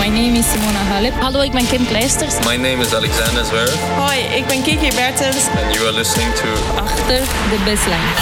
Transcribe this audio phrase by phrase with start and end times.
[0.00, 1.12] My name is Simona Halep.
[1.20, 2.34] Hallo, ik ben Kim Kleisters.
[2.46, 3.74] My name is Alexander Zverev.
[3.96, 5.36] Hoi, ik ben Kiki Bertens.
[5.64, 8.14] And you are listening to Achter de baseline.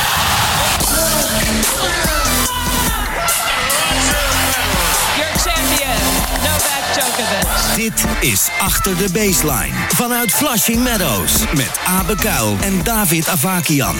[5.17, 5.99] Your champion,
[6.43, 7.77] Novak Djokovic.
[7.77, 9.75] Dit is Achter de Baseline.
[9.95, 11.33] Vanuit Flushing Meadows.
[11.55, 13.97] Met Abe Kuil en David Avakian.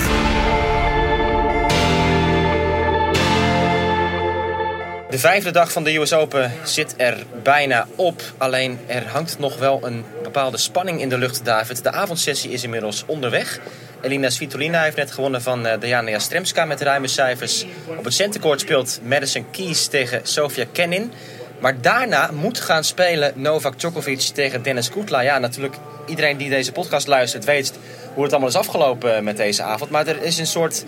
[5.19, 8.23] De vijfde dag van de US Open zit er bijna op.
[8.37, 11.83] Alleen er hangt nog wel een bepaalde spanning in de lucht, David.
[11.83, 13.61] De avondsessie is inmiddels onderweg.
[14.03, 17.67] Elina Svitolina heeft net gewonnen van uh, Diana Jastremska met ruime cijfers.
[17.97, 21.13] Op het centercourt speelt Madison Keys tegen Sofia Kenin.
[21.59, 25.21] Maar daarna moet gaan spelen Novak Djokovic tegen Dennis Kutla.
[25.21, 27.73] Ja, natuurlijk iedereen die deze podcast luistert weet
[28.15, 29.91] hoe het allemaal is afgelopen met deze avond.
[29.91, 30.85] Maar er is een soort,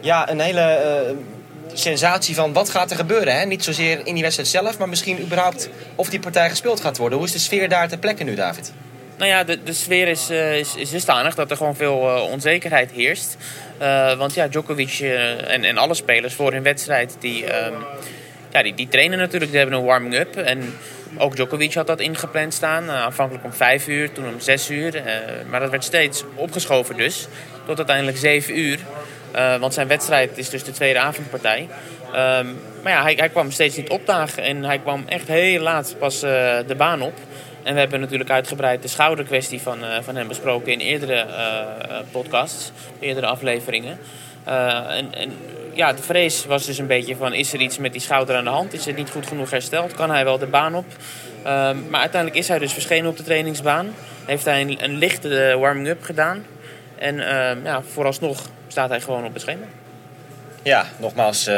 [0.00, 0.80] ja, een hele...
[1.08, 1.40] Uh,
[1.74, 3.38] sensatie van wat gaat er gebeuren.
[3.38, 3.46] Hè?
[3.46, 7.18] Niet zozeer in die wedstrijd zelf, maar misschien überhaupt of die partij gespeeld gaat worden.
[7.18, 8.72] Hoe is de sfeer daar ter plekke nu, David?
[9.16, 12.22] Nou ja, de, de sfeer is, uh, is, is dusdanig dat er gewoon veel uh,
[12.22, 13.36] onzekerheid heerst.
[13.82, 14.98] Uh, want ja, Djokovic
[15.46, 17.74] en, en alle spelers voor hun wedstrijd, die, um,
[18.52, 19.50] ja, die, die trainen natuurlijk.
[19.50, 20.36] Die hebben een warming-up.
[20.36, 20.74] En
[21.16, 22.90] ook Djokovic had dat ingepland staan.
[22.90, 25.02] aanvankelijk om vijf uur, toen om zes uur.
[25.50, 27.28] maar dat werd steeds opgeschoven dus.
[27.66, 28.78] Tot uiteindelijk zeven uur.
[29.34, 31.60] Uh, want zijn wedstrijd is dus de tweede avondpartij.
[32.06, 34.42] Um, maar ja, hij, hij, kwam steeds niet opdagen.
[34.42, 36.30] En hij kwam echt heel laat pas uh,
[36.66, 37.18] de baan op.
[37.62, 41.26] En we hebben natuurlijk uitgebreid de schouderkwestie van, uh, van hem besproken in eerdere
[42.10, 43.98] podcasts, eerdere afleveringen.
[44.44, 45.32] en, en
[45.74, 48.44] ja, de vrees was dus een beetje van: is er iets met die schouder aan
[48.44, 48.72] de hand?
[48.72, 49.94] Is het niet goed genoeg hersteld?
[49.94, 50.86] Kan hij wel de baan op?
[51.38, 53.94] Um, maar uiteindelijk is hij dus verschenen op de trainingsbaan.
[54.24, 56.44] Heeft hij een, lichte warming-up gedaan.
[56.98, 58.40] En uh, ja, vooralsnog
[58.72, 59.64] staat hij gewoon op het schema.
[60.62, 61.54] Ja, nogmaals, uh,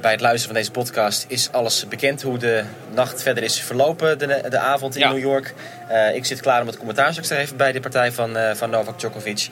[0.00, 4.18] bij het luisteren van deze podcast is alles bekend hoe de nacht verder is verlopen,
[4.18, 5.12] de, de avond in ja.
[5.12, 5.54] New York.
[5.90, 8.50] Uh, ik zit klaar om het commentaar straks te geven bij de partij van, uh,
[8.54, 9.48] van Novak Djokovic.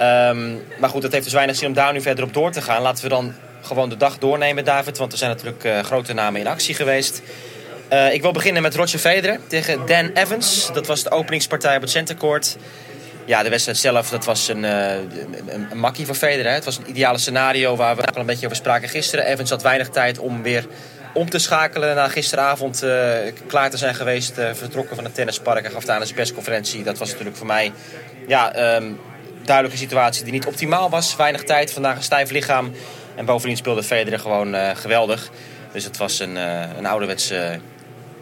[0.00, 2.62] Um, maar goed, het heeft dus weinig zin om daar nu verder op door te
[2.62, 2.82] gaan.
[2.82, 6.46] Laten we dan gewoon de dag doornemen, David, want er zijn natuurlijk grote namen in
[6.46, 7.22] actie geweest.
[8.12, 10.72] ik wil beginnen met Roger Federer tegen Dan Evans.
[10.72, 12.56] Dat was de openingspartij op het centercourt.
[13.28, 14.94] Ja, de wedstrijd zelf, dat was een, uh,
[15.70, 16.52] een, makkie voor Federer.
[16.52, 19.26] Het was een ideale scenario waar we al een beetje over spraken gisteren.
[19.26, 20.66] Evans had weinig tijd om weer
[21.14, 23.14] om te schakelen na gisteravond uh,
[23.46, 24.38] klaar te zijn geweest.
[24.38, 26.82] Uh, vertrokken van het tennispark en gaf daar een persconferentie.
[26.82, 27.72] Dat was natuurlijk voor mij
[28.26, 29.00] ja, um,
[29.44, 31.16] duidelijke situatie die niet optimaal was.
[31.16, 32.72] Weinig tijd, vandaag een stijf lichaam.
[33.14, 35.30] En bovendien speelde Federer gewoon geweldig.
[35.72, 36.36] Dus het was een,
[36.76, 37.60] een ouderwetse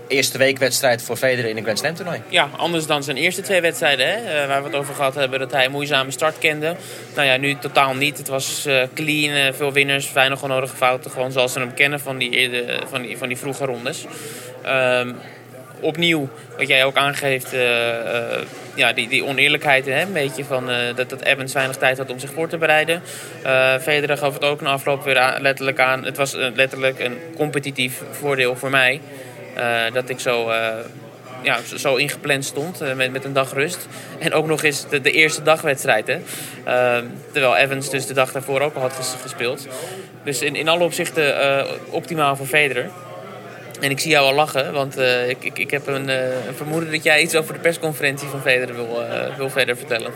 [0.08, 2.22] eerste weekwedstrijd voor Federer in een Grand Slam toernooi.
[2.28, 5.38] Ja, anders dan zijn eerste twee wedstrijden, hè, uh, waar we het over gehad hebben,
[5.38, 6.76] dat hij een moeizame start kende.
[7.14, 8.18] Nou ja, nu totaal niet.
[8.18, 12.00] Het was uh, clean, uh, veel winners, weinig onnodige fouten, gewoon zoals ze hem kennen
[12.00, 12.50] van die,
[12.88, 14.04] van die, van die vroege rondes.
[14.66, 15.16] Um,
[15.80, 17.50] opnieuw, wat jij ook aangeeft,
[18.74, 22.18] ja, die, die oneerlijkheid, hè, een beetje van dat, dat Evans weinig tijd had om
[22.18, 23.02] zich voor te bereiden.
[23.80, 26.04] Federer gaf het ook een afloop weer letterlijk aan.
[26.04, 29.00] Het was letterlijk een competitief voordeel voor mij.
[29.56, 30.68] Uh, dat ik zo, uh,
[31.42, 33.88] ja, zo ingepland stond uh, met, met een dag rust.
[34.18, 36.06] En ook nog eens de, de eerste dagwedstrijd.
[36.06, 36.18] Hè?
[37.32, 39.66] terwijl Evans dus de dag daarvoor ook al had ges gespeeld.
[40.24, 42.90] Dus in, in alle opzichten optimaal voor Federer.
[43.80, 47.02] En ik zie jou al lachen, want ik, ik, ik heb een, een, vermoeden dat
[47.02, 49.04] jij iets over de persconferentie van Federer wil,
[49.36, 50.12] wil verder vertellen.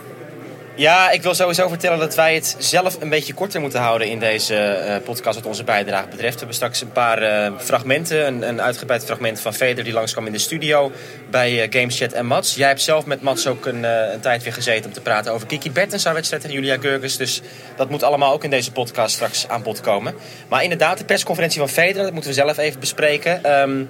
[0.75, 4.19] Ja, ik wil sowieso vertellen dat wij het zelf een beetje korter moeten houden in
[4.19, 6.33] deze uh, podcast wat onze bijdrage betreft.
[6.33, 10.27] We hebben straks een paar uh, fragmenten, een, een, uitgebreid fragment van Feder die langskwam
[10.27, 10.93] in de studio
[11.31, 12.55] bij uh, Gameschat en Mats.
[12.55, 15.47] Jij hebt zelf met Mats ook een, een, tijd weer gezeten om te praten over
[15.47, 17.17] Kiki Bertens, haar wedstrijd tegen Julia Gurgus.
[17.17, 17.41] Dus
[17.77, 20.15] dat moet allemaal ook in deze podcast straks aan bod komen.
[20.49, 23.61] Maar inderdaad, de persconferentie van Feder, dat moeten we zelf even bespreken.
[23.61, 23.89] Um,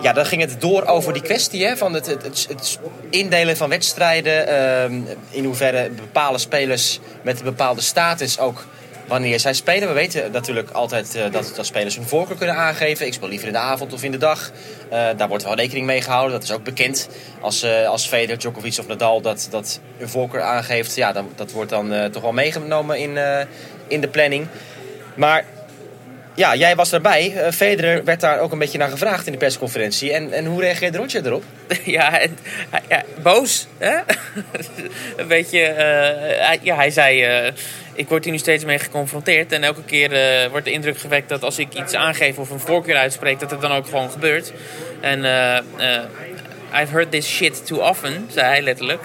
[0.00, 2.78] ja, dan ging het door over die kwestie hè, van het, het,
[3.10, 4.48] indelen van wedstrijden.
[4.48, 8.64] Uh, in hoeverre bepaalde spelers met een bepaalde status ook
[9.06, 9.88] wanneer zij spelen.
[9.88, 13.06] We weten natuurlijk altijd uh, dat, dat spelers hun voorkeur kunnen aangeven.
[13.06, 14.50] Ik speel liever in de avond of in de dag.
[14.92, 16.32] Uh, daar wordt wel rekening mee gehouden.
[16.32, 17.08] Dat is ook bekend.
[17.40, 21.52] Als, uh, als Federer, Djokovic of Nadal dat, dat een voorkeur aangeeft, ja, dan, dat
[21.52, 23.18] wordt dan toch wel meegenomen in,
[23.88, 24.46] in de planning.
[25.14, 25.44] Maar
[26.34, 27.52] ja, jij was daarbij.
[27.60, 30.12] Uh, werd daar ook een beetje naar gevraagd in de persconferentie.
[30.12, 31.44] En, en hoe reageerde Roger erop?
[31.84, 32.20] Ja,
[32.88, 33.66] ja boos.
[33.78, 33.96] Hè?
[35.16, 35.58] een beetje.
[35.58, 37.44] Uh, ja, hij zei.
[37.46, 37.52] Uh,
[37.94, 39.52] ik word hier nu steeds mee geconfronteerd.
[39.52, 40.10] En elke keer
[40.50, 43.60] wordt de indruk gewekt dat als ik iets aangeef of een voorkeur uitspreek, dat het
[43.60, 44.52] dan ook gewoon gebeurt.
[45.00, 45.24] En
[46.74, 49.02] I've heard this shit too often, zei hij letterlijk.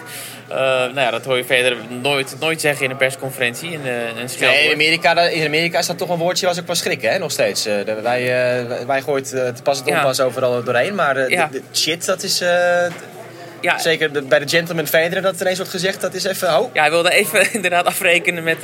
[0.49, 3.71] Eh, nou ja, dat hoor je verder nooit, nooit zeggen in een persconferentie.
[3.71, 4.73] In, eh, een Nee, in.
[4.73, 7.65] Amerika, in Amerika is dat toch een woordje ze ook wel schrikken, hè, nog steeds.
[7.65, 9.95] Eh, wij, wij gooien het pas het Ja.
[9.95, 11.49] onpas overal doorheen, maar Ja.
[11.51, 12.39] de, de shit, dat is...
[13.61, 16.47] ja, zeker bij de gentleman Federer dat ineens wordt gezegd, dat is even...
[16.73, 18.57] Ja, hij wilde even inderdaad afrekenen met,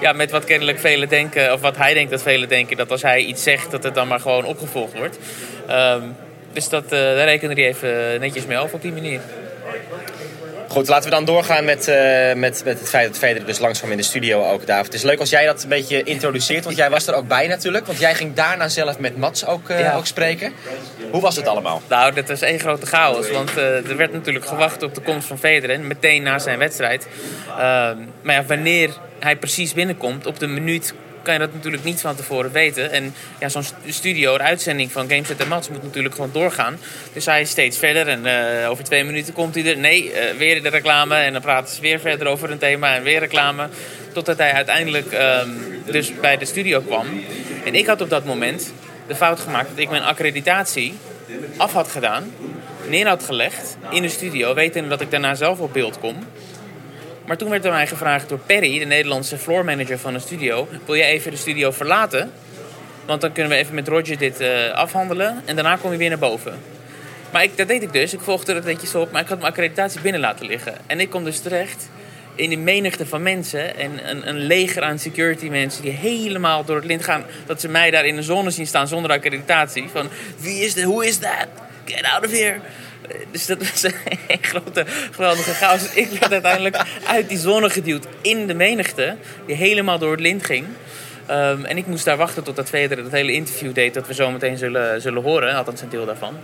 [0.00, 3.02] ja, met wat kennelijk velen denken, of wat hij denkt dat velen denken, dat als
[3.02, 5.18] hij iets zegt, dat het dan maar gewoon opgevolgd wordt.
[5.68, 6.02] Ehm,
[6.52, 9.20] dus dat, eh, daar rekende hij even netjes mee af op die manier.
[10.76, 13.90] Goed, laten we dan doorgaan met, eh, met, met het feit dat Federer dus langskwam
[13.90, 14.84] in de studio ook, David.
[14.84, 17.46] Het is leuk als jij dat een beetje introduceert, want jij was er ook bij
[17.46, 17.86] natuurlijk.
[17.86, 19.96] Want jij ging daarna zelf met Mats ook, eh, Ja.
[19.96, 20.52] ook spreken.
[21.10, 21.82] Hoe was het allemaal?
[21.88, 23.30] Nou, dat was één grote chaos.
[23.30, 25.80] Want eh, er werd natuurlijk gewacht op de komst van Federer.
[25.80, 27.06] Meteen na zijn wedstrijd.
[27.48, 30.94] Ehm, maar ja, wanneer hij precies binnenkomt, op de minuut
[31.26, 32.90] kan je dat natuurlijk niet van tevoren weten.
[32.90, 36.30] En ja, zo'n st- studio, de uitzending van Games at the Mats moet natuurlijk gewoon
[36.32, 36.78] doorgaan.
[37.12, 39.76] Dus hij is steeds verder en eh, over twee minuten komt hij er.
[39.76, 43.02] Nee, eh, weer de reclame en dan praten ze weer verder over een thema en
[43.02, 43.68] weer reclame.
[44.12, 45.50] Totdat hij uiteindelijk ehm,
[45.84, 47.06] dus bij de studio kwam.
[47.64, 48.72] En ik had op dat moment
[49.06, 50.94] de fout gemaakt dat ik mijn accreditatie
[51.56, 52.32] af had gedaan,
[52.88, 56.16] neer had gelegd in de studio, wetende dat ik daarna zelf op beeld kom.
[57.26, 60.68] Maar toen werd er mij gevraagd door Perry, de Nederlandse floor manager van de studio:
[60.84, 62.32] Wil je even de studio verlaten?
[63.06, 66.08] Want dan kunnen we even met Roger dit eh, afhandelen en daarna kom je weer
[66.08, 66.58] naar boven.
[67.32, 68.12] Maar ik, dat deed ik dus.
[68.14, 70.74] Ik volgde er netjes op, maar ik had mijn accreditatie binnen laten liggen.
[70.86, 71.88] En ik kom dus terecht
[72.34, 76.76] in die menigte van mensen en een, een leger aan security mensen die helemaal door
[76.76, 77.24] het lint gaan.
[77.46, 79.88] Dat ze mij daar in de zone zien staan zonder accreditatie.
[79.92, 80.08] Van
[80.38, 80.84] wie is dit?
[80.84, 81.46] Hoe is dat?
[81.84, 82.60] Get out of here.
[83.30, 85.92] Dus dat was een grote, geweldige chaos.
[85.94, 89.16] Ik werd uiteindelijk uit die zone geduwd in de menigte,
[89.46, 90.66] die helemaal door het lint ging.
[91.26, 94.30] Ehm, en ik moest daar wachten totdat Federer het hele interview deed, dat we zo
[94.30, 96.36] meteen zullen, zullen horen, althans een deel daarvan.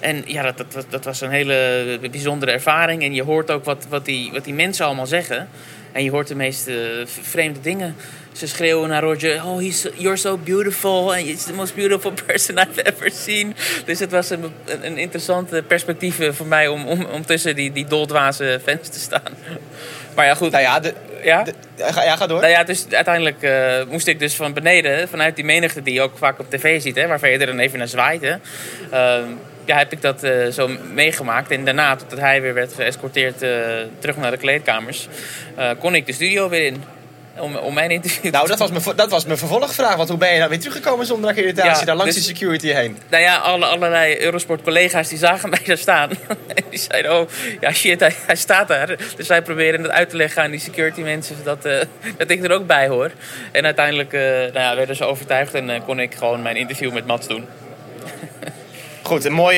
[0.00, 3.02] En ja, dat, dat, dat, dat was een hele bijzondere ervaring.
[3.02, 5.48] En je hoort ook wat, wat, die, wat die mensen allemaal zeggen.
[5.92, 6.70] En je hoort de meest
[7.04, 7.96] vreemde dingen.
[8.36, 11.12] Ze schreeuwen naar Roger, oh, he's you're so beautiful.
[11.14, 13.56] And he's the most beautiful person I've ever seen.
[13.84, 14.52] Dus het was een,
[14.82, 18.98] een, interessante perspectief eh, voor mij om, om, om tussen die, die doldwaze fans te
[18.98, 19.32] staan.
[20.14, 20.50] Maar ja, goed.
[20.50, 21.42] Nou ja, de, Ja?
[21.42, 22.40] de- ja ga door.
[22.40, 26.02] Nou ja, dus uiteindelijk eh, moest ik dus van beneden, vanuit die menigte die je
[26.02, 28.34] ook vaak op tv ziet, hè, waar Federer dan even naar zwaait, hè,
[28.90, 29.28] ehm,
[29.64, 31.50] ja, heb ik dat eh, zo meegemaakt.
[31.50, 33.38] En daarna, totdat hij weer werd geëscorteerd
[33.98, 35.08] terug naar de kleedkamers,
[35.78, 36.82] kon ik de studio weer in.
[37.38, 39.96] Om, om mijn interview Nou, te dat was, mijn, dat was mijn vervolgvraag.
[39.96, 42.68] Want hoe ben je nou weer teruggekomen zonder accreditatie Ja, daar langs dus- die security
[42.68, 42.98] heen?
[43.08, 46.10] Nou ja, alle, allerlei Eurosport-collega's die zagen mij daar staan.
[46.28, 47.28] en die zeiden, oh,
[47.60, 48.96] ja shit, hij, hij staat daar.
[49.16, 51.80] Dus wij proberen het uit te leggen aan die security mensen dat, eh,
[52.16, 53.10] dat ik er ook bij hoor.
[53.52, 56.92] En uiteindelijk eh, nou ja, werden ze overtuigd en eh, kon ik gewoon mijn interview
[56.92, 57.46] met Mats doen.
[59.02, 59.56] Goed, een mooi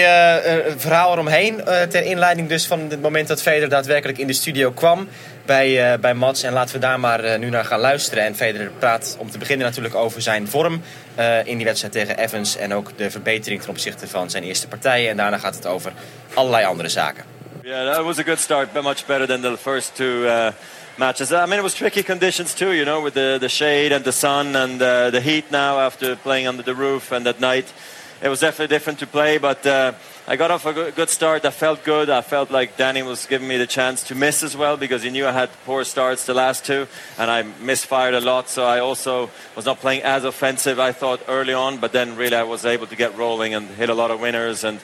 [0.77, 1.61] verhaal eromheen.
[1.65, 5.09] ter inleiding dus van het moment dat Federer daadwerkelijk in de studio kwam
[5.49, 6.43] bij, eh, bij Mats.
[6.43, 8.25] En laten we daar maar eh, nu naar gaan luisteren.
[8.25, 10.83] En Federer praat om te beginnen natuurlijk over zijn vorm
[11.15, 12.57] eh, in die wedstrijd tegen Evans.
[12.57, 15.11] En ook de verbetering ten opzichte van zijn eerste partijen.
[15.11, 15.93] En daarna gaat het over
[16.35, 17.25] allerlei andere zaken.
[17.63, 20.47] Yeah, that was a good start, but much better than the first two uh,
[20.95, 21.31] matches.
[21.31, 24.13] I mean, it was tricky conditions too, you know, with the, the shade and the
[24.13, 27.73] sun and uh, the heat now after playing under the roof and at night.
[28.21, 29.93] It was definitely different to play, but uh,
[30.27, 31.45] I got off a good start.
[31.45, 32.11] I felt good.
[32.11, 35.11] I felt like Danny was giving me the chance to miss as well because he
[35.11, 38.49] knew I had poor starts the last two, and I misfired a lot.
[38.49, 42.35] So I also was not playing as offensive I thought early on, but then really
[42.35, 44.81] I was able to get rolling and hit a lot of winners and.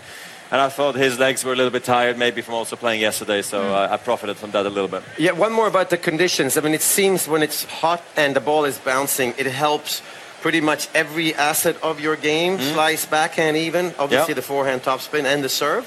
[0.51, 3.43] And I thought his legs were a little bit tired, maybe from also playing yesterday,
[3.43, 5.03] so I, I profited from that a little bit.
[5.19, 6.57] Yeah, one more about the conditions.
[6.57, 10.03] I mean, it seems when it's hot and the ball is bouncing, it helps
[10.45, 12.61] pretty much every asset of your game.
[12.61, 13.95] Slice, backhand, even.
[13.99, 14.35] Obviously, Mm-hmm.
[14.35, 15.85] The forehand, topspin, and the serve.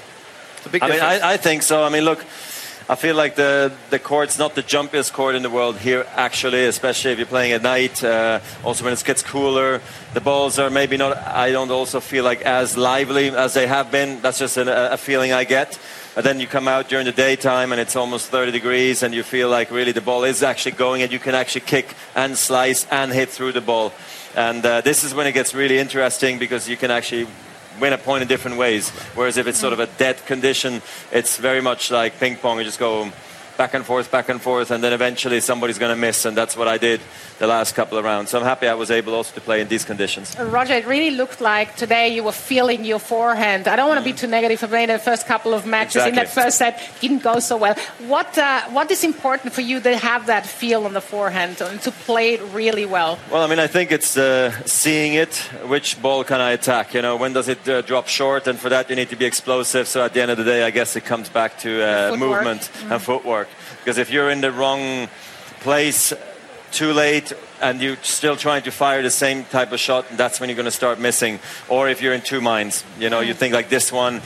[0.58, 1.00] It's a big I mean.
[1.00, 1.84] I, I think so.
[1.84, 2.26] I mean, look,
[2.90, 6.66] I feel like the the court's not the jumpiest court in the world here, actually,
[6.66, 8.04] especially if you're playing at night.
[8.04, 9.80] Uh, also, when it gets cooler,
[10.16, 11.12] the balls are maybe not.
[11.18, 14.22] I don't also feel like as lively as they have been.
[14.22, 15.78] That's just a, a feeling I get.
[16.16, 19.22] But then you come out during the daytime and it's almost 30 degrees, and you
[19.24, 22.88] feel like really the ball is actually going, and you can actually kick and slice
[22.90, 23.94] and hit through the ball.
[24.38, 27.26] And uh, this is when it gets really interesting because you can actually
[27.82, 28.92] win a point in different ways.
[29.16, 32.60] Whereas if it's sort of a dead condition, it's very much like ping pong.
[32.60, 33.12] You just go
[33.58, 36.56] back and forth, back and forth, and then eventually somebody's going to miss, and that's
[36.56, 37.02] what I did
[37.40, 38.32] the last couple of rounds.
[38.32, 40.38] So I'm happy I was able also to play in these conditions.
[40.40, 43.68] Roger, it really looked like today you were feeling your forehand.
[43.68, 46.30] I don't want to be too negative about the first couple of matches in that
[46.30, 47.76] first set didn't go so well.
[48.08, 51.82] What uh, what is important for you to have that feel on the forehand and
[51.82, 53.18] to play it really well?
[53.32, 55.36] Well, I mean, I think it's uh, seeing it.
[55.68, 56.94] Which ball can I attack?
[56.94, 58.48] You know, when does it uh, drop short?
[58.48, 59.88] And for that, you need to be explosive.
[59.88, 62.70] So at the end of the day, I guess it comes back to uh, movement
[62.90, 63.47] and footwork.
[63.88, 65.08] Because if you're in the wrong
[65.62, 66.12] place
[66.74, 70.50] too late and you're still trying to fire the same type of shot, that's when
[70.50, 71.40] you're going to start missing.
[71.70, 74.22] Or if you're in two minds, you know, you think like this one.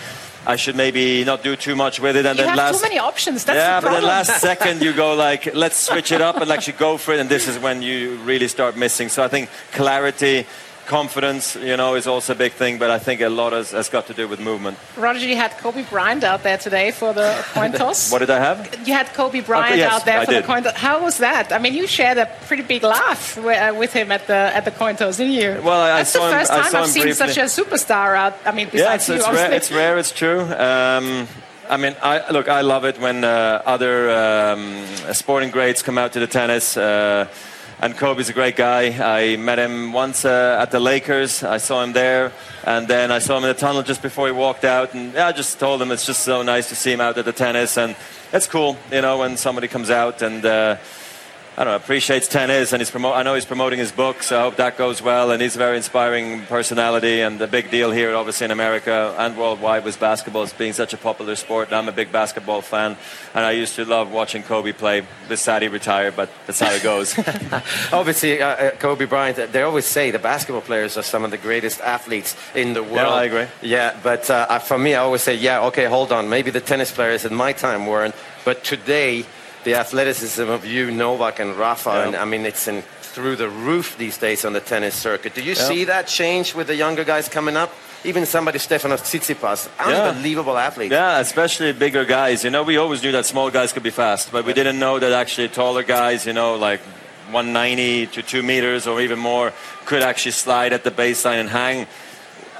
[0.47, 2.89] I should maybe not do too much with it, and You then have last too
[2.89, 3.45] many options.
[3.45, 6.49] That's yeah, the but then last second you go like, let's switch it up and
[6.49, 9.09] actually go for it, and this is when you really start missing.
[9.09, 10.47] So I think clarity,
[10.85, 12.77] confidence, you know, is also a big thing.
[12.79, 14.77] But I think a lot has, has got to do with movement.
[14.97, 18.11] Roger, you had Kobe Bryant out there today for the coin toss.
[18.11, 18.87] What did I have?
[18.87, 20.43] You had Kobe Bryant yes, out there I for did.
[20.43, 20.73] the coin toss.
[20.75, 21.51] How was that?
[21.51, 24.71] I mean, you shared a pretty big laugh uh, with him at the at the
[24.71, 25.61] coin toss, didn't you?
[25.63, 27.27] Well, I- I That's saw the him- first I time I've seen briefly.
[27.33, 28.33] such a superstar out.
[28.45, 29.43] I mean, besides it's, it's you, rare.
[29.45, 29.57] obviously.
[29.57, 29.97] It's rare.
[29.97, 30.41] It's true.
[30.41, 31.27] Um,
[31.69, 34.83] I mean, I, look, I love it when uh, other um,
[35.13, 36.75] sporting greats come out to the tennis.
[36.75, 37.27] Uh,
[37.81, 38.89] and Kobe's a great guy.
[38.99, 41.43] I met him once uh, at the Lakers.
[41.43, 42.31] I saw him there,
[42.63, 44.93] and then I saw him in the tunnel just before he walked out.
[44.93, 47.25] And yeah, I just told him it's just so nice to see him out at
[47.25, 47.95] the tennis, and
[48.31, 50.45] it's cool, you know, when somebody comes out and.
[50.45, 50.77] Uh,
[51.57, 54.39] I don't know, appreciates tennis, and he's promo- I know he's promoting his book, so
[54.39, 55.31] I hope that goes well.
[55.31, 59.37] And he's a very inspiring personality, and the big deal here, obviously in America and
[59.37, 61.67] worldwide, was basketball as being such a popular sport.
[61.67, 62.95] And I'm a big basketball fan,
[63.35, 65.05] and I used to love watching Kobe play.
[65.27, 67.19] This sad he retired, but that's how it goes.
[67.91, 71.31] Obviously, uh, uh, Kobe Bryant, uh, they always say the basketball players are some of
[71.31, 72.95] the greatest athletes in the world.
[72.95, 73.47] Yeah, I agree.
[73.61, 76.29] Yeah, but uh, for me, I always say, yeah, okay, hold on.
[76.29, 78.15] Maybe the tennis players in my time weren't,
[78.45, 79.25] but today,
[79.63, 82.03] the athleticism of you, Novak, and Rafa, Yeah.
[82.07, 85.33] and I mean, it's in, through the roof these days on the tennis circuit.
[85.35, 85.67] Do you Yeah.
[85.67, 87.71] see that change with the younger guys coming up?
[88.03, 90.09] Even somebody, Stefanos Tsitsipas, Yeah.
[90.09, 90.91] unbelievable athlete.
[90.91, 92.43] Yeah, especially bigger guys.
[92.43, 94.97] You know, we always knew that small guys could be fast, but we didn't know
[94.97, 96.79] that actually taller guys, you know, like
[97.29, 99.53] 190 to 2 meters or even more,
[99.85, 101.85] could actually slide at the baseline and hang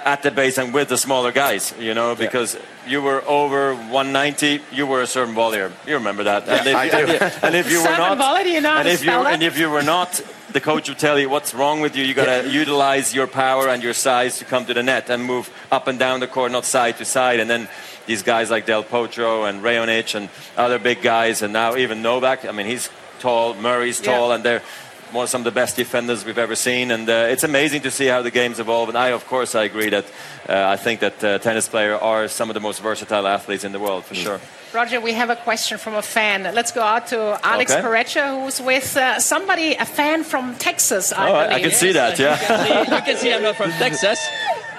[0.05, 4.61] at the base and with the smaller guys, you know, because you were over 190,
[4.71, 5.71] you were a certain volleyer.
[5.87, 6.47] You remember that.
[6.47, 7.17] And if, I do.
[7.45, 9.83] and if you were not, volley, you know and if you and if you were
[9.83, 12.03] not, the coach would tell you what's wrong with you.
[12.03, 15.23] You got to utilize your power and your size to come to the net and
[15.23, 17.39] move up and down the court, not side to side.
[17.39, 17.69] And then
[18.05, 22.45] these guys like Del Potro and Rayonich and other big guys, and now even Novak.
[22.45, 22.89] I mean, he's
[23.19, 23.53] tall.
[23.53, 24.17] Murray's Yeah.
[24.17, 24.63] tall, and they're
[25.11, 26.91] one of some of the best defenders we've ever seen.
[26.91, 28.89] And uh, it's amazing to see how the games evolve.
[28.89, 30.05] And I, of course, I agree that
[30.49, 33.71] uh, I think that uh, tennis players are some of the most versatile athletes in
[33.71, 34.39] the world, for sure.
[34.73, 36.43] Roger, we have a question from a fan.
[36.55, 37.81] Let's go out to Alex Okay.
[37.81, 41.61] Perecha, who's with uh, somebody, a fan from Texas, I Oh, I, I believe.
[41.63, 42.81] can see that, yeah.
[42.97, 44.19] you can see I'm not from Texas.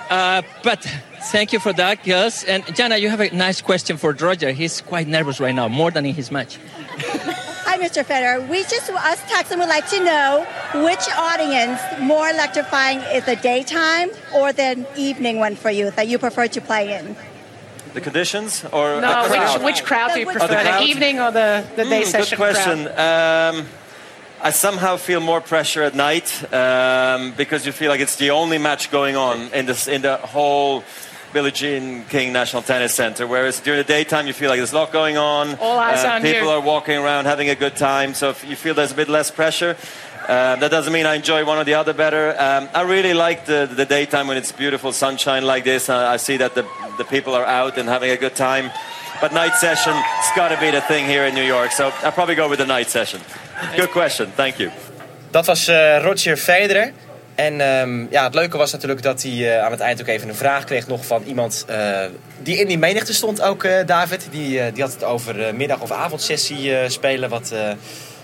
[0.08, 0.80] Uh, but
[1.30, 2.42] thank you for that, yes.
[2.44, 4.50] And Jana, you have a nice question for Roger.
[4.52, 6.58] He's quite nervous right now, more than in his match.
[7.64, 8.04] Hi, Mr.
[8.04, 8.46] Federer.
[8.48, 10.46] We just, us Texans would like to know
[10.84, 16.18] which audience more electrifying is the daytime or the evening one for you that you
[16.18, 17.16] prefer to play in?
[17.94, 19.62] The conditions or No, a crowd?
[19.62, 22.08] which, which crowd do you Oh, the prefer, the, evening or the, the day Hmm,
[22.10, 22.84] session Good question.
[22.84, 23.54] crowd?
[23.54, 23.66] Um,
[24.42, 28.58] I somehow feel more pressure at night um, because you feel like it's the only
[28.58, 30.82] match going on in this in the whole
[31.32, 33.26] Billie Jean King National Tennis Center.
[33.26, 35.50] Whereas during the daytime, you feel like there's a lot going on.
[35.50, 36.50] Uh, All eyes on people you.
[36.50, 39.30] are walking around having a good time, so if you feel there's a bit less
[39.30, 39.76] pressure.
[40.28, 42.30] Um, that doesn't mean I enjoy one or the other better.
[42.38, 45.88] Um, I really like the, the daytime when it's beautiful sunshine like this.
[45.88, 46.64] I, I see that the,
[46.96, 48.70] the people are out and having a good time.
[49.20, 51.72] But night session, it's got to be the thing here in New York.
[51.72, 53.20] So I'll probably go with the night session.
[53.76, 54.30] Good question.
[54.36, 54.70] Thank you.
[55.30, 56.92] Dat was eh, Roger Federer.
[57.34, 60.28] En ehm, ja, het leuke was natuurlijk dat hij eh, aan het eind ook even
[60.28, 62.00] een vraag kreeg nog van iemand eh,
[62.42, 64.26] die in die menigte stond ook, eh, David.
[64.30, 67.28] Die, die had het over middag- of avondsessie spelen.
[67.30, 67.52] Wat,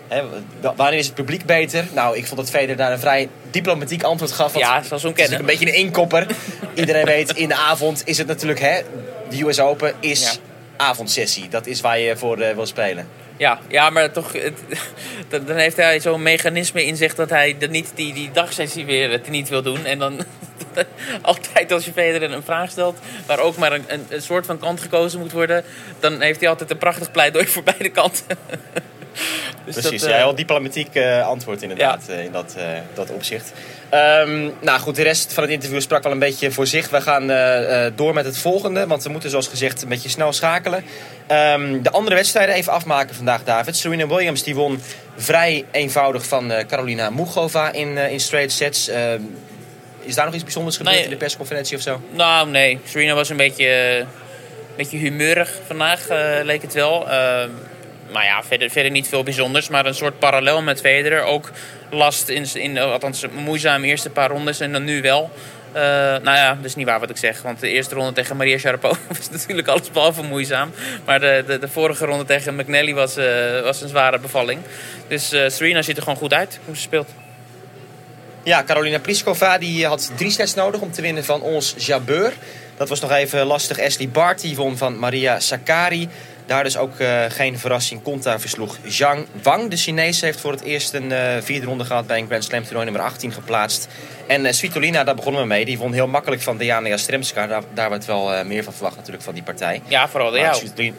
[0.09, 0.23] hè,
[0.61, 1.85] wa- wanneer is het publiek beter?
[1.95, 4.59] Nou, ik vond dat Federer daar een vrij diplomatiek antwoord gaf.
[4.59, 5.39] Ja, zoals we kennen.
[5.39, 6.27] een beetje een inkopper.
[6.75, 8.81] Iedereen weet, in de avond is het natuurlijk, hè,
[9.31, 10.31] de US Open is Ja.
[10.77, 11.49] avondsessie.
[11.49, 13.09] Dat is waar je voor wil spelen.
[13.39, 14.61] Ja, ja maar toch, het,
[15.47, 19.11] dan heeft hij zo'n mechanisme in zich dat hij dan niet die, die dagsessie weer
[19.11, 19.85] het niet wil doen.
[19.85, 20.25] En dan
[21.23, 24.59] altijd als je Federer een vraag stelt waar ook maar een, een, een soort van
[24.59, 25.65] kant gekozen moet worden,
[26.01, 28.27] dan heeft hij altijd een prachtig pleidooi voor beide kanten.
[29.75, 33.11] Dus Precies, dat, ja, eh, heel diplomatiek eh, antwoord inderdaad eh, in dat, eh, dat
[33.11, 33.53] opzicht.
[33.89, 36.91] Ehm, nou goed, de rest van het interview sprak wel een beetje voor zich.
[36.91, 40.09] We gaan eh, eh, door met het volgende, want we moeten zoals gezegd een beetje
[40.09, 40.85] snel schakelen.
[41.27, 43.77] Ehm, de andere wedstrijden even afmaken vandaag, David.
[43.77, 44.81] Serena Williams die won
[45.17, 48.89] vrij eenvoudig van eh, Carolina Muchova in, eh, in straight sets.
[48.89, 49.21] Ehm,
[50.01, 51.05] is daar nog iets bijzonders gebeurd Nee.
[51.05, 52.01] in de persconferentie of zo?
[52.11, 52.79] Nou, nee.
[52.85, 54.07] Serena was een beetje, een
[54.77, 57.07] beetje humeurig vandaag, eh, leek het wel.
[58.13, 59.69] Maar ja, verder, niet veel bijzonders.
[59.69, 61.23] Maar een soort parallel met Federer.
[61.23, 61.51] Ook
[61.91, 65.31] last in, in althans moeizaam eerste paar rondes en dan nu wel.
[65.73, 65.83] Eh,
[66.23, 67.43] nou ja, dat is niet waar wat ik zeg.
[67.43, 70.71] Want de eerste ronde tegen Maria Sharapova was natuurlijk alles behalve moeizaam.
[71.05, 74.61] Maar de, de, de vorige ronde tegen McNally was, eh, was een zware bevalling.
[75.09, 77.09] Dus eh, Serena ziet er gewoon goed uit hoe ze speelt.
[78.43, 82.33] Ja, Carolina Pliskova die had drie sets nodig om te winnen van ons Jabeur.
[82.77, 83.81] Dat was nog even lastig.
[83.81, 86.09] Ashley Bart die won van Maria Sakkari.
[86.49, 88.03] Daar dus ook eh, geen verrassing.
[88.03, 89.71] Konta versloeg Zhang Wang.
[89.71, 92.63] De Chinese heeft voor het eerst een eh, vierde ronde gehad bij een Grand Slam
[92.63, 93.89] toernooi nummer 18 geplaatst.
[94.27, 95.65] En eh, Svitolina, daar begonnen we mee.
[95.65, 97.47] Die won heel makkelijk van Diana Jastremska.
[97.47, 99.83] Daar, daar werd wel meer van verwacht natuurlijk van die partij.
[99.89, 100.93] Ja, vooral Maar jou.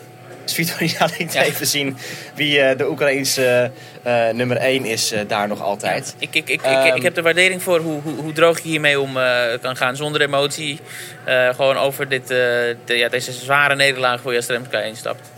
[0.45, 1.97] Svitolina, liet even zien
[2.35, 3.71] wie de Oekraïense
[4.33, 6.15] nummer 1 is daar nog altijd.
[6.17, 8.69] Ik, ik, ik, ik, Ehm, ik heb de waardering voor hoe, hoe, hoe droog je
[8.69, 9.13] hiermee om
[9.61, 10.79] kan gaan zonder emotie.
[11.55, 15.29] Gewoon over dit, de, ja, deze zware nederlaag voor Jastremska instapt.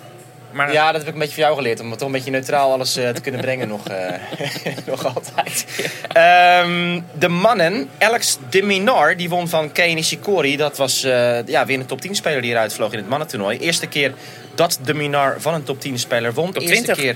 [0.51, 1.79] Maar Ja, dat heb ik een beetje van jou geleerd.
[1.79, 4.13] Om toch een beetje neutraal alles eh, te kunnen brengen nog, eh,
[4.85, 5.65] nog altijd.
[6.07, 7.89] Ehm, de mannen.
[7.99, 10.57] Alex de Minar, die won van Kei Nishikori.
[10.57, 13.57] Dat was eh, ja, weer een top 10 speler die eruit vloog in het mannentoernooi.
[13.57, 14.13] Eerste keer
[14.55, 16.51] dat de Minar van een top 10 speler won.
[16.51, 16.95] Top Eerste 20.
[16.95, 17.15] keer...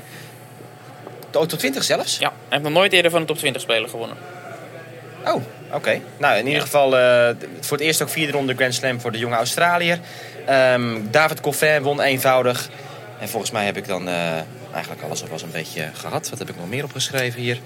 [1.34, 2.18] Oh, top 20 zelfs?
[2.18, 4.18] Ja, hij heeft nog nooit eerder van een top 20 speler gewonnen.
[5.26, 6.02] Oh, oké.
[6.18, 6.90] Nou, in ieder geval
[7.62, 10.00] voor het eerst ook vierde ronde Grand Slam voor de jonge Australiër.
[10.46, 12.70] Ehm, David Coffin won eenvoudig.
[13.20, 14.34] En volgens mij heb ik dan eh,
[14.72, 16.30] eigenlijk alles al wel een beetje gehad.
[16.30, 17.60] Wat heb ik nog meer opgeschreven hier?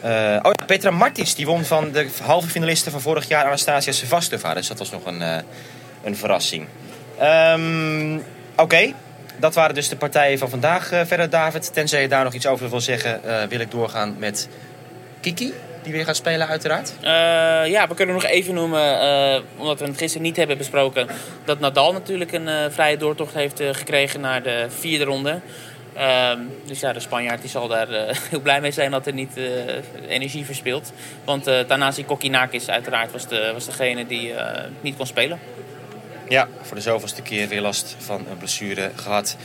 [0.00, 0.10] Eh,
[0.42, 4.54] oh ja, Petra Martins, die won van de halve finalisten van vorig jaar Anastasia Sevastova.
[4.54, 5.36] Dus dat was nog een, eh,
[6.02, 6.66] een verrassing.
[7.18, 8.18] Ehm,
[8.56, 8.92] Oké,
[9.36, 11.72] dat waren dus de partijen van vandaag verder, David.
[11.72, 14.48] Tenzij je daar nog iets over wil zeggen, wil ik doorgaan met
[15.20, 15.52] Kiki.
[15.84, 16.92] Die weer gaat spelen, uiteraard.
[17.00, 17.10] Eh,
[17.70, 21.08] ja, we kunnen nog even noemen, eh, omdat we het gisteren niet hebben besproken,
[21.44, 25.40] dat Nadal natuurlijk een eh, vrije doortocht heeft eh, gekregen naar de vierde ronde.
[25.94, 27.88] Ehm, dus ja, de Spanjaard die zal daar
[28.30, 29.44] heel blij mee zijn dat er niet eh,
[30.08, 30.92] energie verspilt.
[31.24, 35.38] Want eh Tanasi Kokkinakis uiteraard was, de, was degene die eh, niet kon spelen.
[36.28, 39.36] Ja, voor de zoveelste keer weer last van een blessure gehad.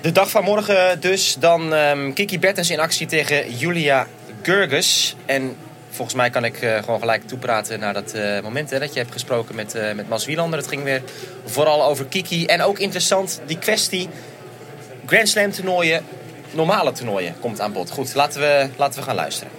[0.00, 1.34] De dag van morgen dus.
[1.34, 4.06] Dan ehm, Kiki Bertens in actie tegen Julia
[4.42, 5.16] Gurgus.
[5.26, 5.56] En
[5.90, 8.98] volgens mij kan ik eh, gewoon gelijk toepraten naar dat eh, moment hè, dat je
[8.98, 10.58] hebt gesproken met, eh met Mas Wielander.
[10.58, 11.02] Het ging weer
[11.44, 12.46] vooral over Kiki.
[12.46, 14.08] En ook interessant, die kwestie
[15.06, 16.04] Grand Slam toernooien,
[16.50, 17.90] normale toernooien komt aan bod.
[17.90, 19.52] Goed, laten we, laten we gaan luisteren.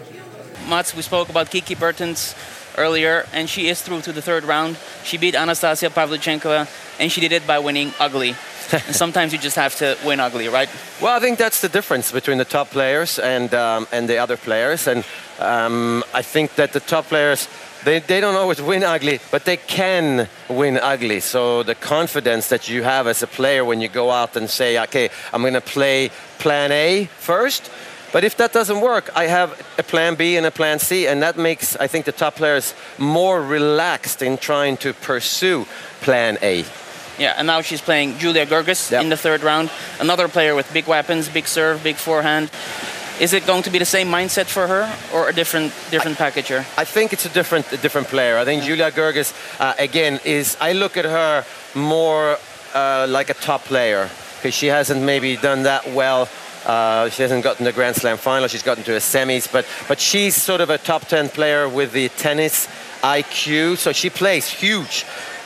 [0.68, 2.34] Mats, we spoke about Kiki Bertens
[2.78, 4.78] earlier, and she is through to the third round.
[5.04, 6.68] She beat Anastasia Pavlyuchenkova,
[7.00, 8.36] and she did it by winning ugly.
[8.72, 10.70] and sometimes you just have to win ugly, right?
[11.02, 14.38] Well, I think that's the difference between the top players and um, and the other
[14.38, 15.04] players, and
[15.40, 17.48] um, I think that the top players.
[17.84, 21.20] They, they don't always win ugly, but they can win ugly.
[21.20, 24.80] So the confidence that you have as a player when you go out and say,
[24.84, 27.72] okay, I'm going to play plan A first,
[28.12, 31.22] but if that doesn't work, I have a plan B and a plan C, and
[31.22, 35.66] that makes, I think, the top players more relaxed in trying to pursue
[36.02, 36.66] plan A.
[37.18, 39.70] Yeah, and now she's playing Julia Gerges in the third round.
[40.00, 42.50] Another player with big weapons, big serve, big forehand.
[43.20, 46.48] Is it going to be the same mindset for her, or a different different package
[46.48, 46.66] here?
[46.78, 48.38] I think it's a different a different player.
[48.38, 50.58] I think Julia Gerges uh, again is.
[50.60, 51.46] I look at her
[51.76, 52.38] more
[52.74, 56.28] uh, like a top player because she hasn't maybe done that well.
[56.66, 58.48] Uh, she hasn't gotten to the Grand Slam final.
[58.48, 61.92] She's gotten to a semis, but but she's sort of a top ten player with
[61.92, 62.68] the tennis
[63.02, 63.78] IQ.
[63.78, 65.06] So she plays huge,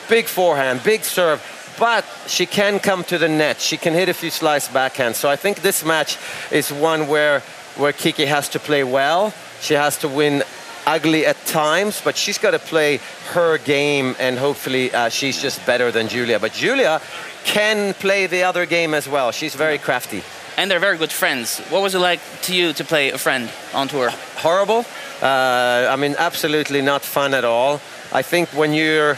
[0.09, 1.41] big forehand, big serve.
[1.79, 3.59] But she can come to the net.
[3.59, 5.15] She can hit a few slice backhands.
[5.15, 6.17] So I think this match
[6.51, 7.41] is one where
[7.77, 9.33] where Kiki has to play well.
[9.61, 10.43] She has to win
[10.85, 12.99] ugly at times, but she's got to play
[13.33, 16.39] her game, and hopefully uh, she's just better than Julia.
[16.39, 17.01] But Julia
[17.43, 19.31] can play the other game as well.
[19.31, 20.23] She's very crafty.
[20.57, 21.59] And they're very good friends.
[21.69, 24.09] What was it like to you to play a friend on tour?
[24.37, 24.85] Horrible.
[25.21, 27.81] Uh, I mean, absolutely not fun at all.
[28.13, 29.17] I think when you're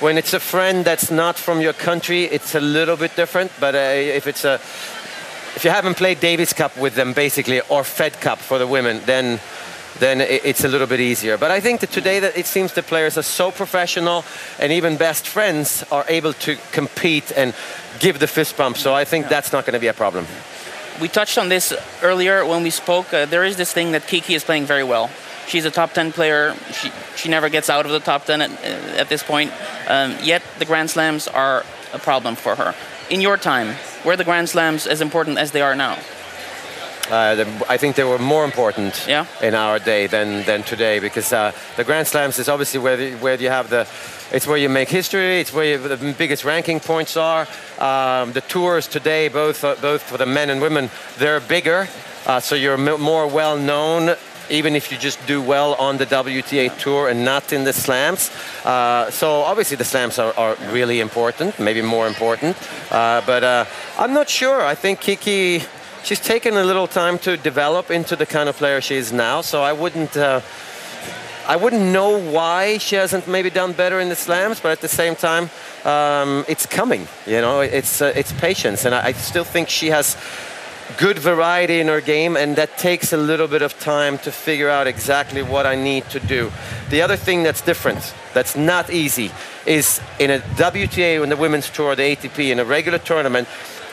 [0.00, 3.50] when it's a friend that's not from your country, it's a little bit different.
[3.58, 4.54] But uh, if it's a
[5.56, 9.00] if you haven't played Davis Cup with them, basically, or Fed Cup for the women,
[9.06, 9.40] then
[9.98, 11.38] then it's a little bit easier.
[11.38, 14.24] But I think that today that it seems the players are so professional,
[14.60, 17.54] and even best friends are able to compete and
[17.98, 18.76] give the fist bump.
[18.76, 20.26] So I think that's not going to be a problem.
[21.00, 23.12] We touched on this earlier when we spoke.
[23.12, 25.10] Uh, there is this thing that Kiki is playing very well.
[25.46, 26.54] She's a top 10 player.
[26.72, 29.52] She, she never gets out of the top 10 at, uh, at this point.
[29.88, 32.74] Um, yet the Grand Slams are a problem for her.
[33.10, 35.98] In your time, were the Grand Slams as important as they are now?
[37.10, 39.26] Uh, I think they were more important Yeah.
[39.40, 43.14] in our day than, than today because uh, the Grand Slams is obviously where, the,
[43.16, 43.86] where you have the
[44.32, 45.40] it's where you make history.
[45.40, 47.46] It's where you, the biggest ranking points are.
[47.78, 51.88] Um, the tours today, both uh, both for the men and women, they're bigger,
[52.26, 54.16] uh, so you're more well known.
[54.48, 58.30] Even if you just do well on the WTA tour and not in the slams,
[58.64, 62.56] uh, so obviously the slams are, are really important, maybe more important.
[62.90, 63.64] Uh, but uh,
[63.98, 64.62] I'm not sure.
[64.64, 65.62] I think Kiki
[66.06, 69.40] she's taken a little time to develop into the kind of player she is now.
[69.40, 70.16] So I wouldn't.
[70.16, 70.40] Uh,
[71.48, 74.88] I wouldn't know why she hasn't maybe done better in the slams, but at the
[74.88, 75.48] same time,
[75.84, 77.06] um, it's coming.
[77.24, 80.16] You know, it's uh, it's patience, and I, I still think she has
[80.98, 84.68] good variety in her game, and that takes a little bit of time to figure
[84.68, 86.50] out exactly what I need to do.
[86.90, 89.30] The other thing that's different, that's not easy,
[89.66, 93.48] is in a WTA, in the women's tour, the ATP, in a regular tournament,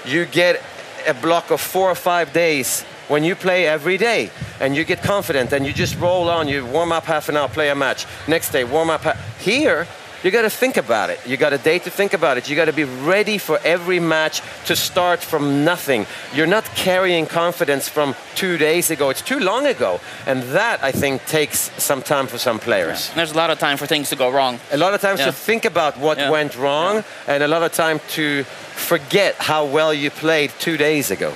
[0.06, 0.62] you get
[1.08, 5.02] a block of four or five days when you play every day and you get
[5.02, 8.06] confident and you just roll on, you warm up half an hour, play a match.
[8.28, 9.04] Next day, warm up.
[9.40, 9.88] Here,
[10.24, 11.20] you got to think about it.
[11.28, 12.50] You got a day to think about it.
[12.50, 16.06] You got to be ready for every match to start from nothing.
[16.34, 19.10] You're not carrying confidence from two days ago.
[19.10, 20.00] It's too long ago.
[20.26, 23.10] And that, I think, takes some time for some players.
[23.16, 24.60] There's a lot of time for things to go wrong.
[24.72, 25.28] A lot of times Yeah.
[25.28, 26.30] to think about what Yeah.
[26.30, 28.44] went wrong and a lot of time to
[28.76, 31.34] forget how well you played two days ago.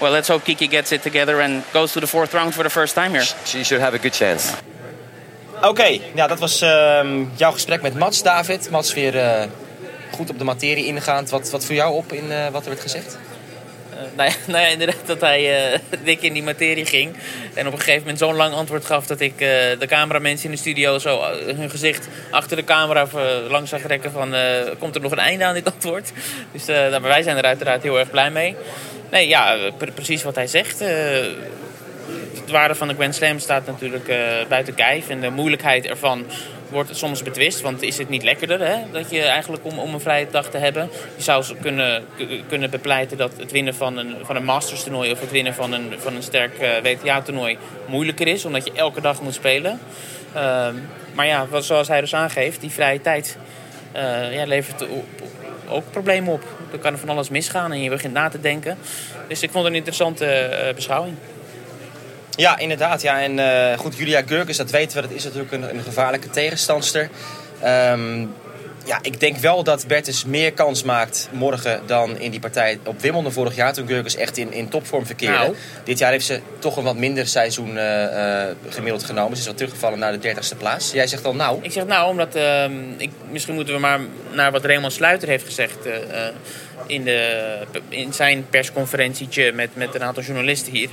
[0.00, 2.70] Well, let's hope Kiki gets it together and goes to the fourth round for the
[2.70, 3.24] first time here.
[3.44, 4.52] She should have a good chance.
[5.62, 8.70] Oké, ja, dat was ehm, jouw gesprek met Mats, David.
[8.70, 9.44] Mats weer eh,
[10.10, 11.30] goed op de materie ingaand.
[11.30, 13.18] Wat, wat viel jou op in eh, wat er werd gezegd?
[13.90, 17.16] Eh, nou, ja, nou ja, inderdaad dat hij dik in die materie ging.
[17.54, 20.60] En op een gegeven moment zo'n lang antwoord gaf dat ik de cameramensen in de
[20.60, 23.06] studio zo hun gezicht achter de camera
[23.48, 24.34] langs zag rekken van
[24.78, 26.12] komt er nog een einde aan dit antwoord.
[26.52, 28.56] Dus nou, wij zijn er uiteraard heel erg blij mee.
[29.10, 30.82] Nee, ja, pre- precies wat hij zegt.
[32.40, 34.18] Het waarde van de Grand Slam staat natuurlijk eh,
[34.48, 35.08] buiten kijf.
[35.08, 36.24] En de moeilijkheid ervan
[36.68, 37.60] wordt soms betwist.
[37.60, 38.76] Want is het niet lekkerder hè?
[38.92, 40.90] dat je eigenlijk om, om een vrije dag te hebben?
[41.16, 42.04] Je zou kunnen,
[42.48, 45.12] kunnen bepleiten dat het winnen van een, van een Masters toernooi...
[45.12, 48.44] of het winnen van een, van een sterk eh, WTA toernooi moeilijker is.
[48.44, 49.80] Omdat je elke dag moet spelen.
[50.34, 50.74] Ehm,
[51.14, 53.36] maar ja, zoals hij dus aangeeft, die vrije tijd
[53.92, 54.86] eh, ja, levert
[55.68, 56.42] ook problemen op.
[56.72, 58.78] Er kan van alles misgaan en je begint na te denken.
[59.28, 61.16] Dus ik vond het een interessante beschouwing.
[62.36, 63.02] Ja, inderdaad.
[63.02, 63.22] Ja.
[63.22, 67.08] En eh, goed, Julia Gurkes, dat weten we, dat is natuurlijk een, een gevaarlijke tegenstandster.
[67.60, 68.26] Ehm,
[68.86, 73.00] ja, ik denk wel dat Bertens meer kans maakt morgen dan in die partij op
[73.00, 73.72] Wimbledon vorig jaar.
[73.72, 75.36] Toen Gurkes echt in, in topvorm verkeerde.
[75.36, 75.54] Nou.
[75.84, 79.36] Dit jaar heeft ze toch een wat minder seizoen eh, eh, gemiddeld genomen.
[79.36, 80.92] Ze is wat teruggevallen naar de 30ste plaats.
[80.92, 81.58] Jij zegt al nou.
[81.62, 84.00] Ik zeg nou, omdat ehm, ik, misschien moeten we maar
[84.32, 85.76] naar wat Raymond Sluiter heeft gezegd
[86.86, 87.58] in, de,
[87.88, 90.88] in zijn persconferentietje met, met een aantal journalisten hier.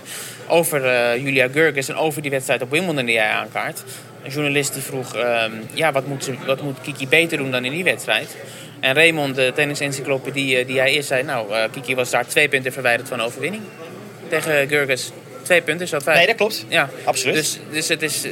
[0.48, 3.84] Over eh, Julia Gurkes en over die wedstrijd op Wimbledon die hij aankaart.
[4.24, 7.66] Een journalist die vroeg, ehm, ja, wat moet, ze, wat moet Kiki beter doen dan
[7.66, 8.36] in die wedstrijd?
[8.80, 11.24] En Raymond, de tennisencyclopedie eh, die hij is, zei...
[11.24, 13.64] nou, eh, Kiki was daar twee punten verwijderd van overwinning.
[14.30, 15.12] Tegen Gurkes.
[15.44, 16.18] Twee punten, zo vijf.
[16.18, 16.66] Nee, dat klopt.
[16.68, 17.36] Ja, Absoluut.
[17.36, 18.26] Dus, dus het is...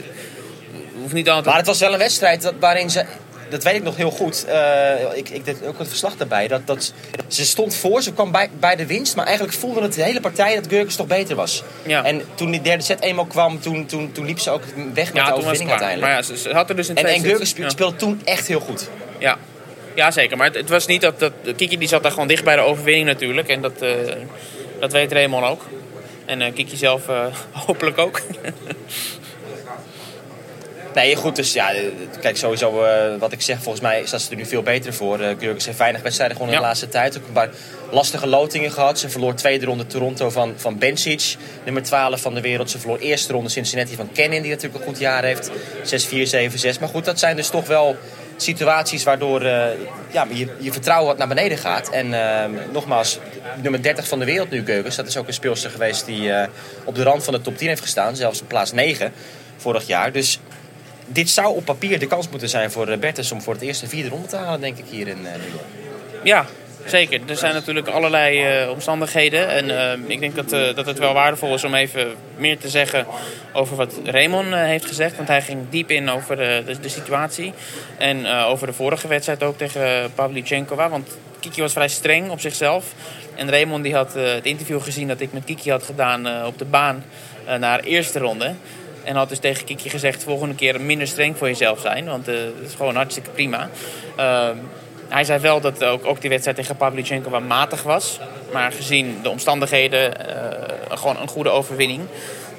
[0.93, 1.45] hoeft niet altijd...
[1.45, 3.05] Maar het was wel een wedstrijd dat, waarin ze.
[3.51, 4.45] Dat weet ik nog heel goed.
[4.45, 6.47] Eh, ik, ik deed ook het verslag daarbij.
[6.47, 6.93] Dat, dat,
[7.27, 9.15] ze stond voor, ze kwam bij, bij de winst.
[9.15, 11.63] Maar eigenlijk voelde het de hele partij dat Gurkens toch beter was.
[11.85, 12.03] Ja.
[12.03, 15.23] En toen die derde set eenmaal kwam, toen, toen, toen liep ze ook weg met
[15.23, 16.07] Ja, de overwinning uiteindelijk.
[16.11, 17.21] Maar ja, ze, ze had er dus in en en.
[17.21, 17.69] Gurkens Ja.
[17.69, 18.89] speelde toen echt heel goed.
[19.19, 19.37] Ja.
[19.95, 20.37] ja, zeker.
[20.37, 21.33] Maar het, het was niet dat, dat...
[21.55, 23.47] Kiki die zat daar gewoon dicht bij de overwinning natuurlijk.
[23.47, 23.89] En dat, eh,
[24.79, 25.65] dat weet Raymond ook.
[26.25, 27.03] En eh, Kiki zelf
[27.65, 28.21] hopelijk ook.
[30.95, 31.35] Nee, goed.
[31.35, 31.81] Dus ja, eh,
[32.21, 33.61] kijk, sowieso eh, wat ik zeg.
[33.61, 35.19] Volgens mij staat ze er nu veel beter voor.
[35.19, 37.17] Uh, heeft weinig wedstrijden gewonnen in de laatste tijd.
[37.17, 37.49] Ook een paar
[37.91, 38.99] lastige lotingen gehad.
[38.99, 41.35] Ze verloor tweede ronde Toronto van, van Bencic.
[41.63, 42.69] Nummer 12 van de wereld.
[42.69, 44.41] Ze verloor eerste ronde Cincinnati van Kenin.
[44.41, 45.49] Die natuurlijk een goed jaar heeft.
[45.49, 46.79] 6-4, 7-6.
[46.79, 47.95] Maar goed, dat zijn dus toch wel
[48.35, 49.43] situaties waardoor
[50.11, 51.89] ja, je, je vertrouwen wat naar beneden gaat.
[51.89, 53.19] En eh, nogmaals,
[53.61, 54.95] nummer 30 van de wereld nu, Gurkens.
[54.95, 56.31] Dat is ook een speelster geweest die
[56.83, 58.15] op de rand van de top 10 heeft gestaan.
[58.15, 59.13] Zelfs op plaats 9
[59.57, 60.11] vorig jaar.
[60.11, 60.39] Dus
[61.07, 63.87] dit zou op papier de kans moeten zijn voor eh, Bertens om voor het eerste
[63.87, 65.59] vierde ronde te halen, denk ik, hier in eh, New
[66.23, 66.45] ja,
[66.85, 67.19] zeker.
[67.27, 69.49] Er zijn natuurlijk allerlei eh, omstandigheden.
[69.49, 73.05] En ik denk dat, dat het wel waardevol is om even meer te zeggen
[73.53, 75.15] over wat Raymond heeft gezegd.
[75.15, 77.53] Want hij ging diep in over de, de, de situatie.
[77.97, 80.89] En over de vorige wedstrijd ook tegen Pavlyuchenkova.
[80.89, 82.93] Want Kiki was vrij streng op zichzelf.
[83.35, 86.65] En Raymond die had het interview gezien dat ik met Kiki had gedaan op de
[86.65, 87.03] baan
[87.59, 88.53] naar de eerste ronde.
[89.03, 92.05] En had dus tegen Kiki gezegd: volgende keer minder streng voor jezelf zijn.
[92.05, 93.69] Want eh dat is gewoon hartstikke prima.
[94.15, 94.57] Ehm,
[95.09, 98.19] hij zei wel dat ook, ook die wedstrijd tegen Pavlyuchenkova matig was.
[98.53, 102.01] Maar gezien de omstandigheden eh, gewoon een goede overwinning.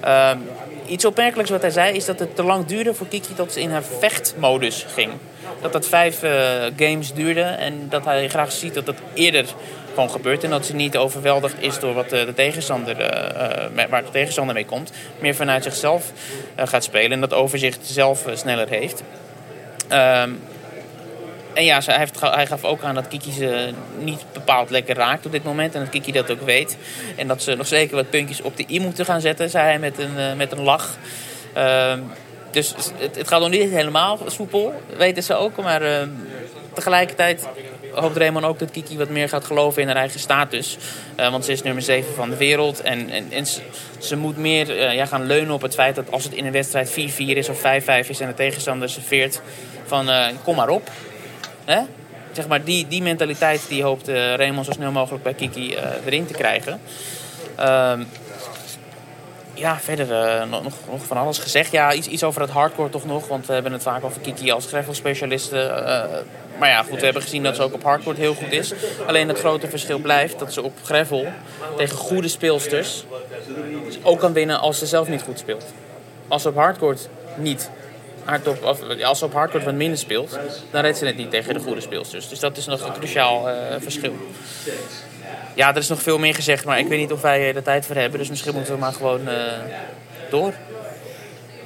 [0.00, 0.38] Ehm,
[0.86, 3.60] iets opmerkelijks wat hij zei is dat het te lang duurde voor Kiki tot ze
[3.60, 5.10] in haar vechtmodus ging.
[5.60, 6.32] Dat dat vijf eh,
[6.76, 9.44] games duurde en dat hij graag ziet dat dat eerder
[9.94, 10.44] gewoon gebeurt.
[10.44, 14.04] En dat ze niet overweldigd is door wat de, de tegenstander, eh, eh, met- waar
[14.04, 14.92] de tegenstander mee komt.
[15.18, 16.12] Meer vanuit zichzelf
[16.54, 19.02] eh, gaat spelen en dat overzicht zelf eh, sneller heeft.
[19.88, 20.30] Ehm,
[21.54, 25.26] en ja, hij, heeft, hij gaf ook aan dat Kiki ze niet bepaald lekker raakt
[25.26, 25.74] op dit moment.
[25.74, 26.76] En dat Kiki dat ook weet.
[27.16, 29.78] En dat ze nog zeker wat puntjes op de i moeten gaan zetten, zei hij
[29.78, 30.96] met een, eh, met een lach.
[31.52, 32.00] Ehm,
[32.50, 35.56] dus het, het gaat nog niet helemaal soepel, weten ze ook.
[35.56, 36.08] Maar ehm,
[36.74, 37.48] tegelijkertijd
[37.94, 40.78] hoopt Raymond ook dat Kiki wat meer gaat geloven in haar eigen status.
[41.16, 42.80] Eh, want ze is nummer 7 van de wereld.
[42.80, 43.46] En, en,
[43.98, 46.52] ze, moet meer eh, ja, gaan leunen op het feit dat als het in een
[46.52, 47.62] wedstrijd 4-4 is of 5-5
[48.08, 49.40] is en de tegenstander serveert,
[49.84, 50.90] van eh, kom maar op.
[51.64, 51.80] Hè?
[52.32, 56.32] Zeg maar, die, die mentaliteit die hoopt Raymond zo snel mogelijk bij Kiki erin te
[56.32, 56.80] krijgen.
[59.54, 61.72] Ja, verder eh, nog, nog, van alles gezegd.
[61.72, 63.28] Ja, iets, iets over het hardcore toch nog.
[63.28, 65.58] Want we hebben het vaak over Kiki als gravel-specialiste.
[65.58, 66.04] eh,
[66.58, 68.72] maar ja, goed, we hebben gezien dat ze ook op hardcore heel goed is.
[69.06, 71.26] Alleen het grote verschil blijft dat ze op gravel
[71.76, 73.04] tegen goede speelsters
[74.02, 75.64] ook kan winnen als ze zelf niet goed speelt.
[76.28, 76.96] Als ze op hardcore
[77.36, 77.70] niet
[78.24, 80.38] hardop, of, als ze op hardcore wat minder speelt,
[80.70, 82.28] dan redt ze het niet tegen de goede speelsters.
[82.28, 84.14] Dus dat is nog een cruciaal eh, verschil.
[85.54, 87.86] Ja, er is nog veel meer gezegd, maar ik weet niet of wij de tijd
[87.86, 88.18] voor hebben.
[88.18, 89.36] Dus misschien moeten we maar gewoon eh,
[90.30, 90.52] door.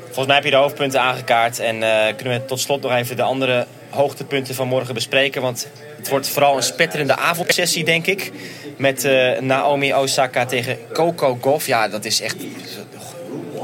[0.05, 1.59] Volgens mij heb je de hoofdpunten aangekaart.
[1.59, 5.43] En eh, kunnen we tot slot nog even de andere hoogtepunten van morgen bespreken.
[5.43, 8.33] Want het wordt vooral een spetterende avondsessie, denk ik.
[8.77, 11.67] Met eh, Naomi Osaka tegen Coco Goff.
[11.67, 12.37] Ja, dat is echt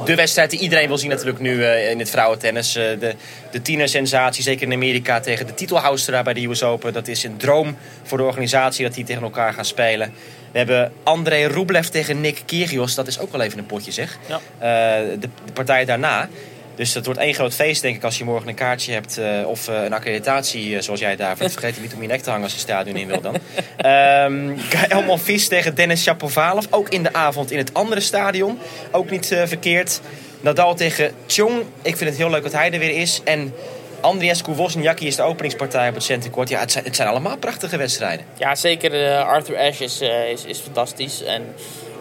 [0.05, 2.77] de wedstrijd die iedereen wil zien natuurlijk nu eh, in het vrouwentennis.
[2.77, 3.15] Eh, de,
[3.51, 6.93] de tienersensatie, zeker in Amerika, tegen de titelhouster daar bij de US Open.
[6.93, 10.13] Dat is een droom voor de organisatie dat die tegen elkaar gaan spelen.
[10.53, 12.95] We hebben André Rublev tegen Nick Kyrgios.
[12.95, 14.19] Dat is ook wel even een potje, zeg.
[14.27, 14.41] Ja.
[14.59, 16.29] Eh, de, de partij daarna.
[16.75, 19.19] Dus dat wordt één groot feest, denk ik, als je morgen een kaartje hebt.
[19.19, 21.51] eh, of eh, een accreditatie, eh, zoals jij daarvoor.
[21.51, 23.35] Vergeet niet om je nek te hangen als je het stadion in wil dan.
[23.77, 26.65] Ehm Gael Monfils tegen Dennis Shapovalov.
[26.71, 28.59] Ook in de avond in het andere stadion.
[28.91, 30.01] Ook niet verkeerd.
[30.41, 31.63] Nadal tegen Chong.
[31.83, 33.21] Ik vind het heel leuk dat hij er weer is.
[33.25, 33.55] En
[34.01, 36.49] Andriescu Wozniacki is de openingspartij op het centercourt.
[36.49, 38.27] Ja, het zijn, het zijn allemaal prachtige wedstrijden.
[38.39, 40.01] Ja, zeker Arthur Ashe is,
[40.33, 41.23] is, is fantastisch.
[41.23, 41.55] En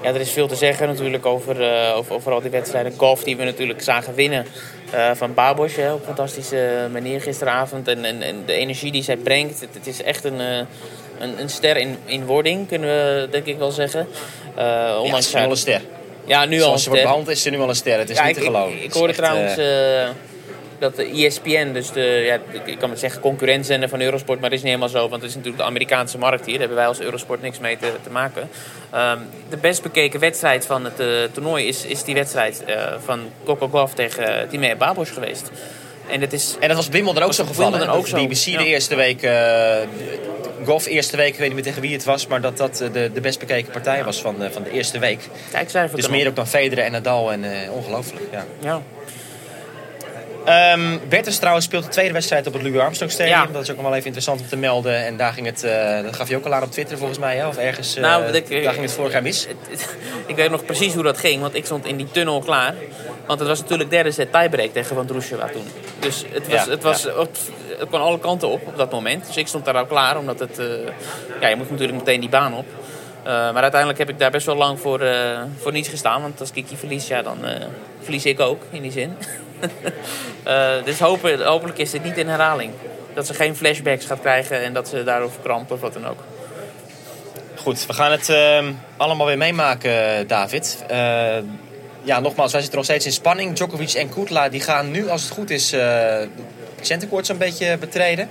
[0.03, 2.93] ja, er is veel te zeggen natuurlijk over, eh, over, over al die wedstrijden.
[2.97, 4.45] Golf die we natuurlijk zagen winnen
[4.91, 7.87] eh, van Babos hè, op een fantastische manier gisteravond.
[7.87, 9.59] En, en, en de energie die zij brengt.
[9.59, 10.57] Het, het is echt een, eh,
[11.19, 14.07] een, een ster in, in wording, kunnen we denk ik wel zeggen.
[14.55, 15.81] Ja, ondanks ze is nu al een ster.
[16.25, 17.01] Ja, nu al een Zoals ze wordt ster.
[17.01, 17.97] behandeld is ze nu al een ster.
[17.99, 18.77] Het is Ja, niet te geloven.
[18.77, 19.55] Ik, ik hoorde echt, trouwens
[20.81, 24.57] dat de ESPN, dus de, ja, ik kan het zeggen concurrentzender van Eurosport, maar dat
[24.57, 26.51] is niet helemaal zo, want het is natuurlijk de Amerikaanse markt hier.
[26.51, 28.49] Daar hebben wij als Eurosport niks mee te, te maken.
[28.91, 33.19] Ehm, de best bekeken wedstrijd van het eh, toernooi is, is die wedstrijd eh, van
[33.45, 35.51] Coco Gauff tegen Timea Babos geweest.
[36.09, 37.79] En, dat is, En dat was Wimbledon ook zo gevallen.
[37.79, 37.91] Hè?
[37.91, 38.25] ook zo.
[38.25, 39.79] BBC de eerste week, eh
[40.65, 42.93] Golf eerste week, ik weet niet meer tegen wie het was, maar dat dat eh,
[42.93, 45.19] de, de best bekeken partij was van, eh, van de eerste week.
[45.51, 46.27] Kijk, Dus meer op.
[46.27, 48.25] ook dan Federer en Nadal en eh, ongelooflijk.
[48.31, 48.45] Ja.
[48.59, 48.81] Ja.
[50.45, 53.35] Ehm Bertens trouwens speelt de tweede wedstrijd op het Louis Armstrong Stadium.
[53.37, 53.45] Ja.
[53.51, 55.05] Dat is ook nog wel even interessant om te melden.
[55.05, 57.35] En daar ging het, eh, dat gaf je ook al aan op Twitter volgens mij,
[57.37, 57.47] hè?
[57.47, 57.95] of ergens.
[57.95, 59.47] eh, Nou, daar ging het vorig jaar mis.
[60.25, 62.73] Ik weet nog precies hoe dat ging, want ik stond in die tunnel klaar.
[63.25, 65.63] Want het was natuurlijk derde set tiebreak tegen Van Drusjeva toen.
[65.99, 67.19] Dus het, was, Ja, het, was, ja.
[67.19, 67.39] het,
[67.79, 69.25] het kon alle kanten op op dat moment.
[69.27, 70.59] Dus ik stond daar al klaar, omdat het...
[70.59, 70.65] eh,
[71.41, 72.65] ja, je moet natuurlijk meteen die baan op.
[73.23, 75.01] Maar uiteindelijk heb ik daar best wel lang voor,
[75.57, 76.21] voor niets gestaan.
[76.21, 77.37] Want als Kiki verliest, ja, dan
[78.01, 79.17] verlies ik ook, in die zin.
[80.43, 82.73] Eh, dus hopelijk is dit niet in herhaling.
[83.13, 86.19] Dat ze geen flashbacks gaat krijgen en dat ze daarover krampt of wat dan ook.
[87.55, 90.83] Goed, we gaan het ehm, allemaal weer meemaken, David.
[90.87, 91.37] Eh,
[92.03, 93.55] ja, nogmaals, wij zitten nog steeds in spanning.
[93.55, 96.15] Djokovic en Kutla die gaan nu, als het goed is, uh,
[96.81, 98.29] centercourt zo'n beetje betreden.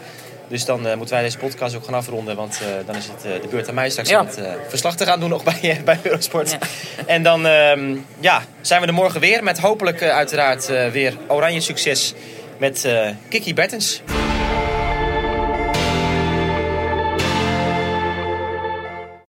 [0.50, 2.36] Dus dan eh, moeten wij deze podcast ook gaan afronden.
[2.36, 4.20] Want eh, dan is het eh, de beurt aan mij straks Ja.
[4.20, 6.58] om het verslag te gaan doen nog bij, bij Eurosport.
[7.06, 12.14] En dan ehm, ja, zijn we er morgen weer met hopelijk uiteraard weer oranje succes
[12.58, 12.88] met
[13.28, 14.02] Kiki Bertens.